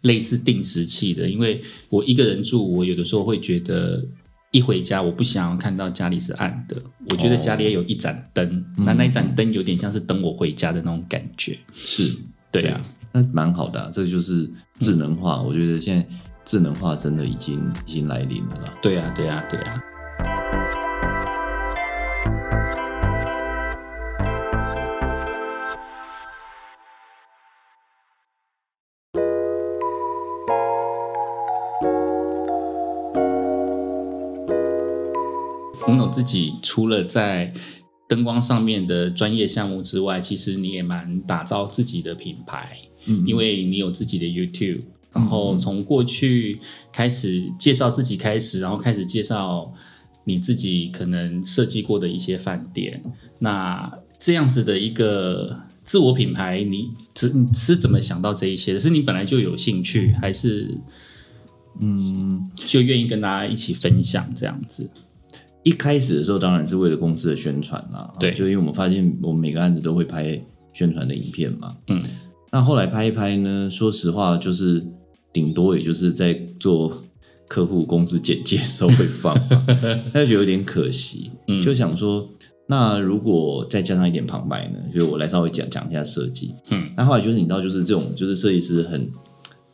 [0.00, 4.04] 类似定时器的，因为我一个人住，我有的时候会觉得。
[4.50, 6.76] 一回家，我不想要看到家里是暗的，
[7.08, 11.58] 我觉得家里也有一盏灯，那那一盏灯有点像是等我回家的那种感觉。
[11.72, 12.14] 是
[12.50, 12.78] 对啊，
[13.14, 15.42] 那蛮好的、啊，这就是智能化。
[15.42, 16.06] 我觉得现在
[16.44, 18.74] 智能化真的已经已经来临了啦。
[18.80, 19.82] 对啊，对啊，对啊。
[35.84, 37.52] 朋友自己除了在
[38.08, 44.80] 灯光上面的专业项目之外，其实你也蛮打造自己的品牌，嗯因为你有自己的 YouTube，
[45.12, 46.58] 然后从过去
[46.92, 49.72] 开始介绍自己开始，然后开始介绍
[50.24, 53.02] 你自己可能设计过的一些饭店。
[53.38, 58.80] 那这样子的一个自我品牌，你是你是怎么想到这一些的？
[58.80, 60.68] 是你本来就有兴趣，还是
[61.80, 62.50] 嗯。
[62.54, 64.88] 就愿意跟大家一起分享这样子？
[65.62, 68.32] 一开始的时候当然是为了公司的宣传啦，对。
[68.32, 70.40] 就因为我们发现我们每个案子都会拍
[70.72, 72.02] 宣传的影片嘛，嗯，
[72.52, 74.84] 那后来拍一拍呢，说实话就是
[75.32, 77.02] 顶多也就是在做
[77.48, 79.66] 客户公司简介的时候会放嘛，
[80.12, 81.62] 那就觉得有点可惜，嗯。
[81.62, 82.28] 就想说
[82.66, 89.10] 那如果再加上一点旁白呢，就是我来稍微讲讲一下设计，嗯，那后来就是你知道就是这种就是设计师很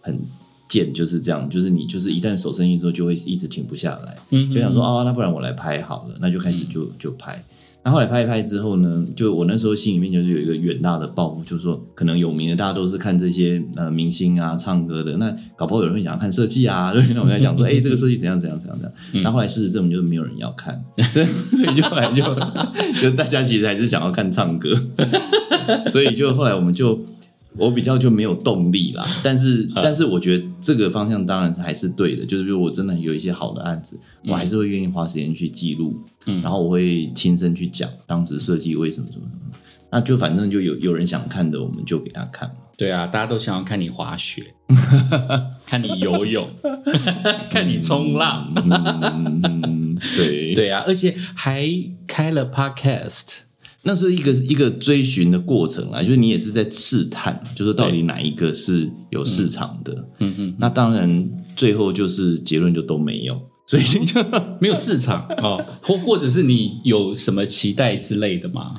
[0.01, 0.21] 很
[0.69, 7.45] 贱就是这样，就是你就是一旦手伸进之后就会一直停不下来，嗯就想说哦，那不然我来拍好了，那就开始就就拍。
[7.89, 19.23] 那后来拍一拍之后呢，就我那时候心里面就是有一个远大的抱负，就是说可能有名的大家都是看这些呃明星啊唱歌的，那搞不好有人会想要看设计啊， 就是那我在讲说，哎、这个设计怎样怎样怎样怎样。
[19.25, 20.79] 那后来事实证明就是没有人要看，
[21.57, 22.23] 所以就后来就
[23.01, 24.79] 就大家其实还是想要看唱歌，
[25.91, 27.01] 所以就后来我们就。
[27.57, 39.53] 我比较就没有动力啦， 但是但是我觉得这个方向当然是还是对的，就是如果我真的有一些好的案子，我还是会愿意花时间去记录，嗯然后我会亲身去讲当时设计为什么什么什么，
[39.91, 42.55] 那就反正就有有人想看的，我们就给他看嘛。
[42.77, 44.41] 对啊，大家都想要看你滑雪，
[45.67, 46.49] 看你游泳，
[47.51, 48.53] 看你冲浪。
[48.55, 51.69] 嗯，对，对啊，而且还
[52.07, 53.39] 开了 podcast。
[53.83, 60.09] 那是一个一个追寻的过程啊，就是你也是在试探，就是到底哪一个是有市场的。
[60.19, 64.21] 嗯嗯，那当然最后就是结论就都没有，所以就
[64.61, 68.75] 没有市场啊，或或者是你有什么期待之类的吗？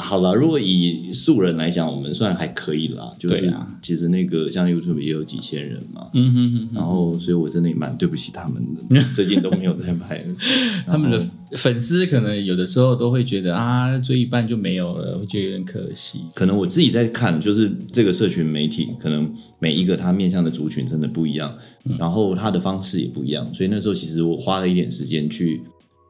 [0.00, 3.12] 好了，如果以素人来讲，我们算还可以啦。
[3.18, 10.24] 就是对啊其实那个像 YouTube 也有几千人嘛，嗯哼哼然后所以我真的也蛮对不起他们的， 最近都没有在拍。
[10.86, 11.20] 他们的
[11.52, 16.20] 粉丝可能有的时候都会觉得啊，追一半就没有了，会觉得有点可惜。
[16.32, 21.52] 可能我自己在看，就是这个社群媒体，可能每一个他面向的族群真的不一样，
[21.98, 25.60] 然后他的方式也不一样，所以那时候其实我花了一点时间去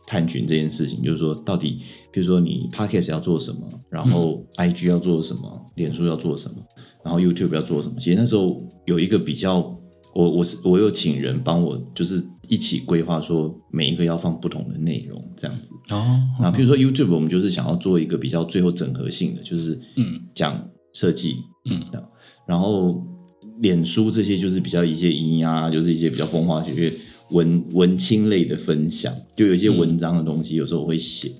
[0.09, 6.57] 探寻这件事情，就是说到底，比如说你 podcast 要做什么，然后 IG 要做什么，脸书要做什么，
[7.05, 7.97] 然后 YouTube 要做什么。
[7.99, 9.59] 其实那时候有一个比较，
[10.14, 15.73] 我我是我有请人帮我，就是一起规划说每一个要放不同的内容这样子。
[15.90, 21.37] 哦，那比如说 YouTube，我们就是想要做一个比较最后整合性的，就是嗯讲设计，
[21.71, 21.83] 嗯
[22.47, 23.07] 然后
[23.61, 26.90] 脸书这些就是比较一些音啊，就是一些比较风花雪月、
[27.30, 31.30] 文文青类的分享，就有一些文章的东西，有时候我会写。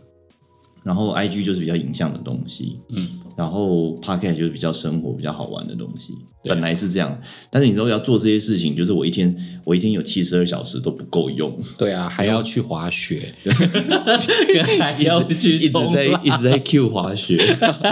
[0.89, 6.15] 然后 IG 就是比较影像的东西，嗯，然后 Podcast 就是比较生活、比较好玩的东西。
[6.45, 7.21] 本来是这样，
[7.51, 13.35] 但是你说要做这些事情，就是我一天我一天有七十二小时都不够用，对啊，还要去滑雪，
[14.81, 17.37] 还要去一直在一直在 Q 滑雪。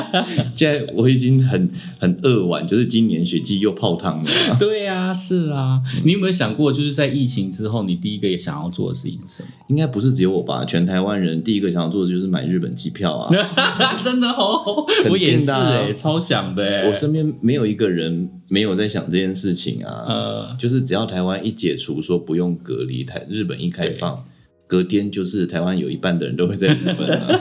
[0.57, 4.31] 现在我已经很很扼腕，就是今年雪季又泡汤了。
[4.59, 5.83] 对啊，是啊。
[6.03, 9.49] 你有没有想过，就是在疫情之后，你第一个也想要做的事情是什么？
[9.69, 10.65] 应该不是只有我吧？
[10.65, 13.29] 全台湾人第一个想要做的就是买日本机票啊！
[14.01, 20.05] 真的哦，的啊我也是哎、超想的哎、我身边没有一个人没有在想这件事情啊。
[20.07, 24.25] 呃，就是只要台湾一解除说不用隔离，台日本一开放，
[24.69, 27.41] 隔天就是台湾有一半的人都会在日本啊。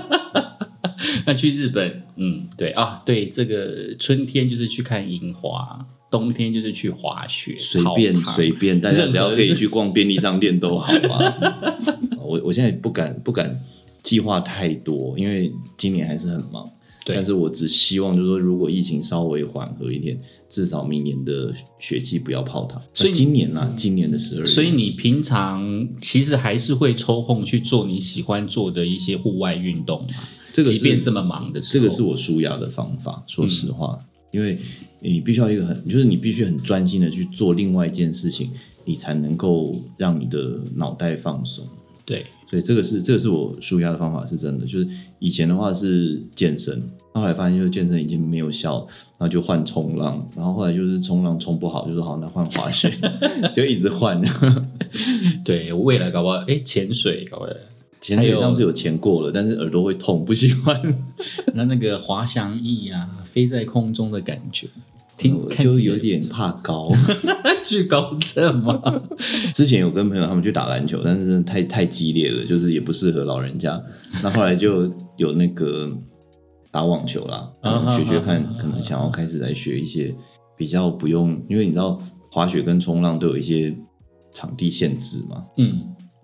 [1.28, 5.78] 那去日本，嗯，对啊，对，这个春天就是去看樱花，
[6.10, 11.34] 冬天就是去滑雪，随便随便，大家只要可以去逛便利商店都好啊。
[12.26, 13.60] 我我现在不敢不敢
[14.06, 16.70] 计划太多，因为今年还是很忙。
[17.06, 22.82] 对但是我只希望就是说，如果疫情稍微缓和一点，至少明年的雪季不要泡汤。
[22.96, 30.08] 所以今年啊，今年的十二月，所以你平常其实还是会抽空去做你喜欢做的一些户外运动嘛？
[30.52, 33.24] 这个即便这么忙的时候，这个是我舒压的方法。
[33.28, 34.00] 说实话，
[34.32, 34.58] 因为
[35.00, 38.50] 你必须要一个很，就是你必须很专心的去做另外一件事情，
[38.84, 41.64] 你才能够让你的脑袋放松。
[42.06, 44.66] 对，所以这个是这个是我舒压的方法，是真的。
[44.66, 44.88] 就是
[45.18, 46.82] 以前的话是健身，
[47.14, 48.86] 后来发现就是健身已经没有效，
[49.18, 52.96] 然后就换冲浪，然后后来就是冲浪冲不好，就说好那换滑雪，
[53.56, 54.22] 就一直换。
[55.44, 57.50] 对，未来搞不好，哎，潜水搞不好，
[58.00, 60.80] 潜水上次有潜过了，但是耳朵会痛，不喜欢。
[61.56, 64.68] 那那个滑翔翼啊，飞在空中的感觉，
[65.18, 66.92] 听就有点怕高。
[67.66, 68.80] 惧高症嘛？
[69.52, 73.82] 之前有跟朋友他们去打篮球，但是真的太太激烈了，就是也不适合老人家。
[74.22, 74.84] 那后来就
[75.18, 75.92] 有那个
[76.72, 77.52] 打网球啦，
[77.90, 80.14] 学学看，可能想要开始来学一些
[80.56, 82.00] 比较不用，因为你知道
[82.30, 83.76] 滑雪跟冲浪都有一些
[84.32, 85.82] 场地限制嘛，嗯，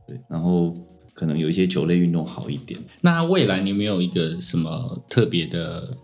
[0.08, 0.76] 对，然后
[1.16, 2.80] 可能有一些球类运动好一点。
[3.02, 5.98] 那未来你有没有一个什么特别的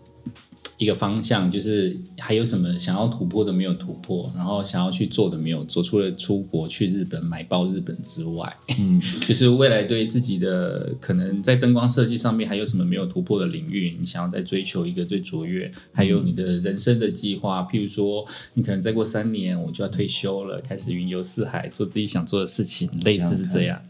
[0.78, 1.50] 一个方向？
[1.50, 5.82] 就是还有什么想要突破的没有突破，然后想要去做的没有做？
[5.82, 13.96] 除了出国去日本买包日本之外，嗯， 就是未来对自己的可能在灯光设计上面还有什么没有突破的领域？
[13.98, 15.70] 你想要再追求一个最卓越？
[15.92, 18.24] 还有你的人生的计划，譬如说，
[18.54, 23.80] 你可能再过三年我就要退休了，开始云游四海，做自己想做的事情，类似是这样。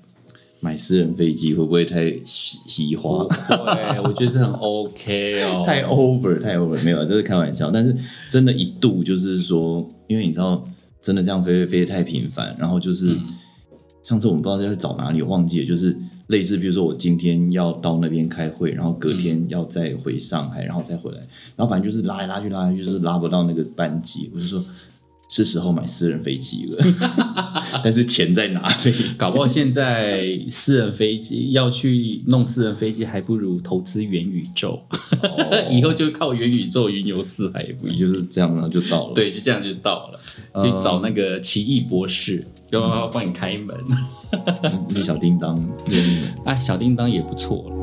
[0.61, 3.25] 买私人飞机会不会太稀稀花？
[3.49, 7.71] 对，我觉得是很 OK 哦，太 over 太 over 没有，这是开玩笑。
[7.71, 7.95] 但是
[8.29, 10.67] 真的，一度就是说，因为你知道，
[11.01, 13.17] 真的这样飞飞飞得太频繁，然后就是、
[14.03, 15.97] 上次我们不知道要找哪里，我忘记了，就是
[16.27, 21.19] 类似，比如说我今天要到那边开会，然后隔天要再回上海，然后再回来，
[21.57, 24.65] 然后反正就是拉来拉去拉来去，就是拉不到那个班机，我就说。
[25.31, 26.83] 是时候买私人飞机了，
[27.83, 28.93] 但是钱在哪里？
[29.16, 34.81] 搞不好现在私人飞机要去弄私人飞机，还不如投资元宇宙，
[35.71, 37.89] 以后就靠元宇宙云游四海也不。
[37.89, 39.14] 就是这样，然后就到了。
[39.14, 43.77] 对，就这样就到了，就找那个奇异博士，要不要帮你开门？
[44.62, 45.57] 嗯，那小叮当，
[45.91, 47.78] 嗯哎，小叮当也不错了。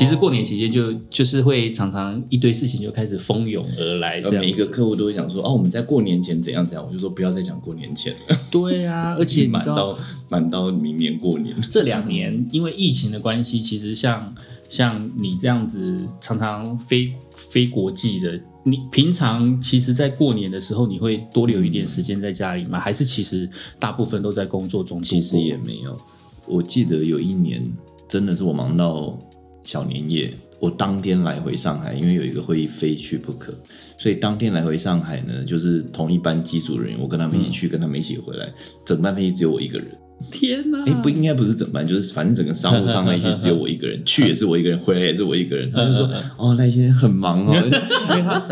[0.00, 9.98] 其实过年期间就就是会常常一堆事情就开始蜂拥而来，这呃，样每一个客户都会想说，哦，我们在过年前怎样怎样，我就说不要再讲过年前了，对啊，而且 满到
[10.30, 11.54] 满到明年过年。
[11.68, 14.34] 这两年因为疫情的关系，其实像
[14.70, 22.80] 像你这样子常常飞飞国际的，你平常其实，在过年的时候，你会多留一点时间在家里吗？
[22.80, 23.46] 还是其实
[23.78, 25.02] 大部分都在工作中？
[25.02, 25.98] 其实也没有，
[26.46, 27.62] 我记得有一年
[28.08, 29.18] 真的是我忙到
[29.62, 33.52] 小年夜，我当天来回上海，因为有一个会议非去不可，
[33.98, 38.52] 所以当天来回上海呢，就是同一班机组人员，我跟他们一起去，跟他们一起回来，
[38.84, 39.88] 整班飞机只有我一个人。
[40.30, 40.84] 天哪！
[40.84, 45.72] 哎、 不应该不是整班，就是反正整个商务舱那一些只有我一个人，去也是我一个人，回来也是我一个人。
[45.72, 48.42] 他就说：“哦，那一天很忙哦，因为他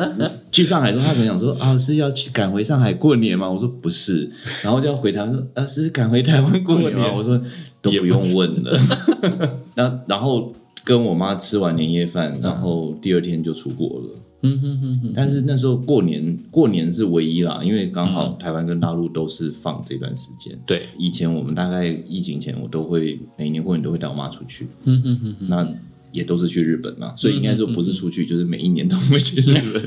[0.51, 4.31] 去上海的时候，他可能想说啊是要去赶回上海过年吗？”我说不是，
[4.63, 7.13] 然后就要回台湾说啊是赶回台湾过年吗？
[7.15, 7.39] 我说
[7.83, 8.81] 都不用问了。
[9.77, 10.51] 那然后
[10.89, 14.09] 跟我妈吃完年夜饭，然后第二天就出国了。
[14.41, 20.59] 嗯哼哼哼，但是那时候过年过年是唯一啦，因为刚好台湾跟大陆都是放这段时间。
[20.65, 25.69] 对，以前我们大概疫情前，我都会每年过年都会带我妈出去，嗯哼哼哼，那
[26.11, 29.83] 也都是去日本嘛，所以应该说不是出去，就是每一年都会去日本。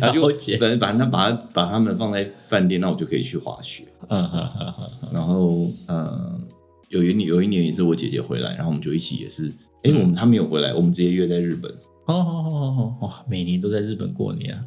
[0.00, 3.84] 然后就了解，反正把那把它把他们放在饭店，那我就可以去滑雪。
[4.08, 6.40] 嗯哼哼哼，然后呃，
[6.92, 11.70] 有一年有一年也是我姐姐回来，然后我们就一起也是，哎、我们她没有回来，我们直接约在日本，
[12.06, 14.64] 哦哦哦哦哦，每年都在日本过年啊，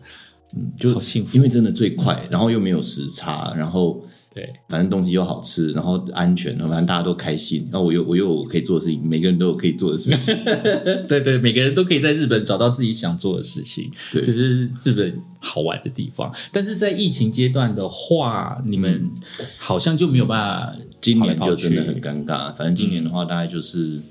[0.55, 1.37] 嗯，就好幸福。
[1.37, 4.03] 因为真的最快，然后又没有时差，然后
[4.35, 10.35] 对，反正东西又好吃，然后安全，反正大家都开心，然后我又我又有我可以做的事情，每个人都有可以做的事情，
[11.07, 16.29] 对对，每个人都可以在日本找到自己想做的事情，对这是日本好玩的地方。
[16.51, 19.09] 但是在疫情阶段的话，你们
[19.57, 22.53] 好像就没有办法今年就真的很尴尬。
[22.53, 24.01] 反正今年的话，大概就是。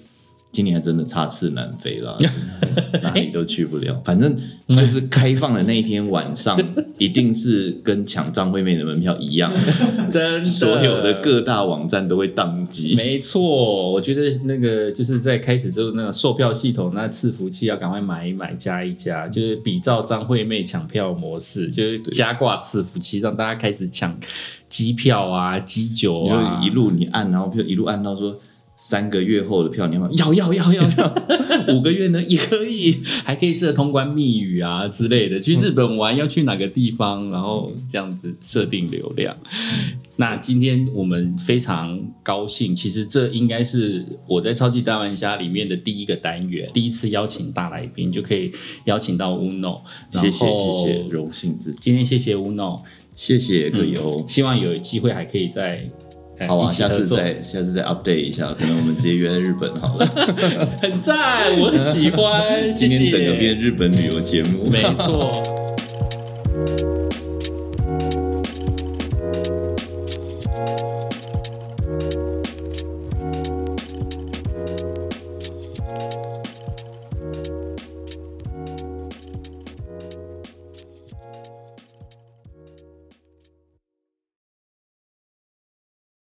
[0.54, 2.16] 今年还真的插翅难飞了，
[3.02, 4.00] 哪里都去不了。
[4.04, 4.38] 反正
[4.68, 6.56] 就是开放的那一天晚上，
[6.96, 9.52] 一定是跟抢张惠妹的门票一样，
[10.08, 12.94] 真的所有的各大网站都会宕机。
[12.94, 24.16] 没错，我觉得那个就是在开始之后，那个售票系统那伺服器要赶快买一买，加一加，就是比照张惠妹抢票模式，就是加挂伺服器，让大家开始抢
[24.68, 28.38] 机票啊、机酒啊，一路你按，然后就一路按到说
[28.86, 31.14] 三个月后的票，你要要要要要要，
[31.74, 33.00] 五个月呢也可以。
[33.24, 35.40] 还可以设通关密语啊之类的。
[35.40, 39.34] 去日本玩要去哪个地方，然后这样子设定流量。
[40.16, 48.52] 那今天我们非常高兴，其实这应该是我在超级大玩家里面的第一个单元，第一次邀请大来宾，就可以
[48.84, 49.80] 邀请到 Uno。
[50.12, 52.82] 谢谢谢谢，荣幸自己，今天谢谢 Uno，
[53.16, 54.22] 谢谢葛优。
[54.28, 55.88] 希望有机会还可以再。
[56.38, 60.06] 呃好啊，下次再下次再 update 一下，可能我们直接约在日本好了。
[60.82, 62.98] 很赞，我很喜欢，谢谢。
[62.98, 65.63] 今天整个变日本旅游节目，没错。